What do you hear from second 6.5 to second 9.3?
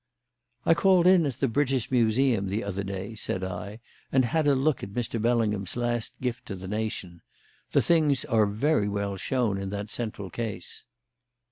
the nation. The things are very well